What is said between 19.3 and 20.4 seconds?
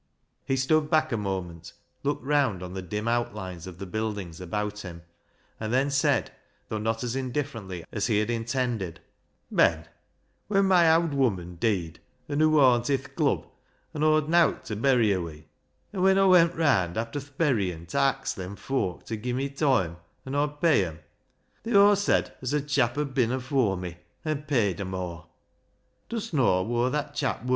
me toime an'